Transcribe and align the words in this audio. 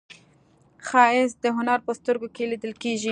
ښایست 0.87 1.37
د 1.41 1.45
هنر 1.57 1.79
په 1.87 1.91
سترګو 1.99 2.27
کې 2.35 2.49
لیدل 2.51 2.73
کېږي 2.83 3.09